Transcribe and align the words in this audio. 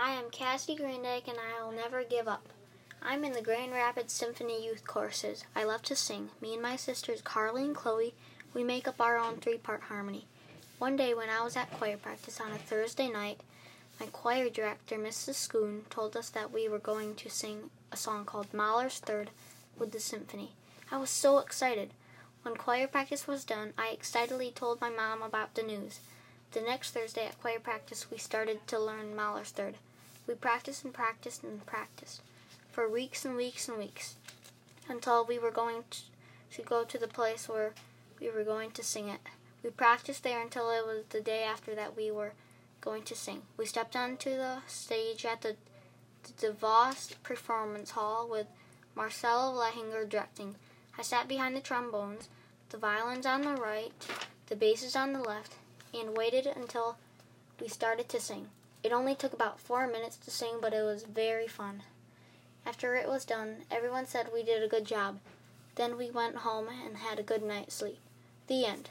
I 0.00 0.12
am 0.12 0.30
Cassie 0.30 0.76
Greendyke 0.76 1.26
and 1.26 1.38
I 1.38 1.60
will 1.60 1.72
never 1.72 2.04
give 2.04 2.28
up. 2.28 2.48
I'm 3.02 3.24
in 3.24 3.32
the 3.32 3.42
Grand 3.42 3.72
Rapids 3.72 4.12
Symphony 4.12 4.64
Youth 4.64 4.86
Choruses. 4.86 5.42
I 5.56 5.64
love 5.64 5.82
to 5.82 5.96
sing. 5.96 6.30
Me 6.40 6.52
and 6.52 6.62
my 6.62 6.76
sisters 6.76 7.20
Carly 7.20 7.64
and 7.64 7.74
Chloe, 7.74 8.14
we 8.54 8.62
make 8.62 8.86
up 8.86 9.00
our 9.00 9.18
own 9.18 9.38
three-part 9.38 9.82
harmony. 9.82 10.26
One 10.78 10.94
day 10.94 11.14
when 11.14 11.28
I 11.28 11.42
was 11.42 11.56
at 11.56 11.72
choir 11.72 11.96
practice 11.96 12.40
on 12.40 12.52
a 12.52 12.58
Thursday 12.58 13.08
night, 13.08 13.40
my 13.98 14.06
choir 14.06 14.48
director, 14.48 14.96
Mrs. 14.96 15.34
Schoon, 15.34 15.80
told 15.90 16.16
us 16.16 16.28
that 16.30 16.52
we 16.52 16.68
were 16.68 16.78
going 16.78 17.16
to 17.16 17.28
sing 17.28 17.68
a 17.90 17.96
song 17.96 18.24
called 18.24 18.54
Mahler's 18.54 19.00
Third 19.00 19.30
with 19.80 19.90
the 19.90 19.98
symphony. 19.98 20.52
I 20.92 20.98
was 20.98 21.10
so 21.10 21.38
excited. 21.38 21.90
When 22.42 22.54
choir 22.54 22.86
practice 22.86 23.26
was 23.26 23.44
done, 23.44 23.72
I 23.76 23.88
excitedly 23.88 24.52
told 24.52 24.80
my 24.80 24.90
mom 24.90 25.22
about 25.22 25.56
the 25.56 25.64
news. 25.64 25.98
The 26.52 26.60
next 26.62 26.92
Thursday 26.92 27.26
at 27.26 27.38
choir 27.40 27.60
practice, 27.60 28.10
we 28.10 28.16
started 28.16 28.66
to 28.68 28.78
learn 28.78 29.14
Mahler's 29.14 29.50
Third. 29.50 29.74
We 30.26 30.34
practiced 30.34 30.82
and 30.82 30.94
practiced 30.94 31.42
and 31.42 31.64
practiced 31.66 32.22
for 32.72 32.88
weeks 32.88 33.24
and 33.26 33.36
weeks 33.36 33.68
and 33.68 33.76
weeks 33.76 34.16
until 34.88 35.26
we 35.26 35.38
were 35.38 35.50
going 35.50 35.84
to, 36.50 36.62
go 36.62 36.84
to 36.84 36.98
the 36.98 37.06
place 37.06 37.48
where 37.48 37.74
we 38.18 38.30
were 38.30 38.44
going 38.44 38.70
to 38.70 38.82
sing 38.82 39.08
it. 39.08 39.20
We 39.62 39.70
practiced 39.70 40.22
there 40.22 40.40
until 40.40 40.70
it 40.70 40.86
was 40.86 41.04
the 41.10 41.20
day 41.20 41.42
after 41.42 41.74
that 41.74 41.96
we 41.96 42.10
were 42.10 42.32
going 42.80 43.02
to 43.04 43.14
sing. 43.14 43.42
We 43.56 43.66
stepped 43.66 43.94
onto 43.94 44.30
the 44.30 44.58
stage 44.66 45.26
at 45.26 45.42
the, 45.42 45.56
the 46.22 46.48
DeVos 46.48 47.14
Performance 47.22 47.90
Hall 47.90 48.26
with 48.30 48.46
Marcelo 48.94 49.52
Lehninger 49.52 50.08
directing. 50.08 50.54
I 50.96 51.02
sat 51.02 51.28
behind 51.28 51.54
the 51.54 51.60
trombones, 51.60 52.28
the 52.70 52.78
violins 52.78 53.26
on 53.26 53.42
the 53.42 53.54
right, 53.54 53.92
the 54.46 54.56
basses 54.56 54.96
on 54.96 55.12
the 55.12 55.20
left, 55.20 55.54
and 55.94 56.16
waited 56.16 56.46
until 56.46 56.96
we 57.60 57.68
started 57.68 58.08
to 58.08 58.20
sing. 58.20 58.48
It 58.82 58.92
only 58.92 59.14
took 59.14 59.32
about 59.32 59.60
four 59.60 59.86
minutes 59.86 60.16
to 60.18 60.30
sing, 60.30 60.58
but 60.60 60.72
it 60.72 60.82
was 60.82 61.02
very 61.02 61.48
fun. 61.48 61.82
After 62.64 62.94
it 62.94 63.08
was 63.08 63.24
done, 63.24 63.64
everyone 63.70 64.06
said 64.06 64.30
we 64.32 64.42
did 64.42 64.62
a 64.62 64.68
good 64.68 64.84
job. 64.84 65.18
Then 65.74 65.96
we 65.96 66.10
went 66.10 66.36
home 66.36 66.68
and 66.68 66.98
had 66.98 67.18
a 67.18 67.22
good 67.22 67.42
night's 67.42 67.74
sleep. 67.74 67.98
The 68.46 68.64
end. 68.64 68.88